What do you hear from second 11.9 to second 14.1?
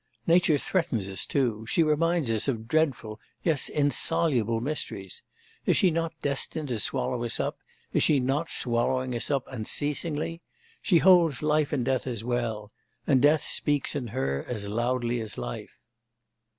as well; and death speaks in